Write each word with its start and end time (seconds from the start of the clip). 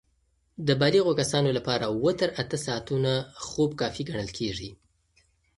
د 0.67 0.69
بالغو 0.81 1.11
کسانو 1.21 1.49
لپاره 1.57 1.83
اووه 1.93 2.11
تر 2.21 2.29
اته 2.41 2.57
ساعتونه 2.65 3.11
خوب 3.47 3.69
کافي 3.81 4.03
ګڼل 4.09 4.29
کېږي. 4.37 4.69